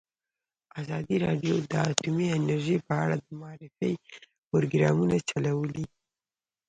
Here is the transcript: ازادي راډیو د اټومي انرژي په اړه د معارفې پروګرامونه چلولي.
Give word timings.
ازادي 0.81 1.15
راډیو 1.25 1.55
د 1.71 1.73
اټومي 1.89 2.27
انرژي 2.37 2.77
په 2.87 2.93
اړه 3.03 3.15
د 3.19 3.27
معارفې 3.39 3.91
پروګرامونه 4.49 5.17
چلولي. 5.29 5.85